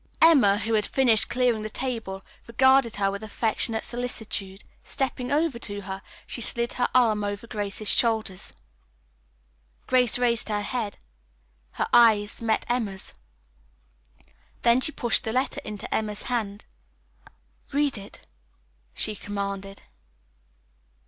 Emma, 0.19 0.57
who 0.57 0.73
had 0.73 0.87
finished 0.87 1.29
clearing 1.29 1.61
the 1.61 1.69
table, 1.69 2.25
regarded 2.47 2.95
her 2.95 3.11
with 3.11 3.21
affectionate 3.21 3.85
solicitude. 3.85 4.63
Stepping 4.83 5.31
over 5.31 5.59
to 5.59 5.81
her, 5.81 6.01
she 6.25 6.41
slid 6.41 6.73
her 6.73 6.87
arm 6.95 7.23
over 7.23 7.45
Grace's 7.45 7.87
shoulders. 7.91 8.51
Grace 9.85 10.17
raised 10.17 10.49
her 10.49 10.61
head. 10.63 10.97
Her 11.73 11.87
eyes 11.93 12.41
met 12.41 12.65
Emma's. 12.67 13.13
Then 14.63 14.81
she 14.81 14.91
pushed 14.91 15.23
the 15.23 15.31
letter 15.33 15.61
into 15.63 15.93
Emma's 15.93 16.23
hand. 16.23 16.65
"Read 17.71 17.95
it," 17.95 18.25
she 18.95 19.13
commanded. 19.15 19.83